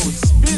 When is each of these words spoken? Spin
Spin 0.00 0.49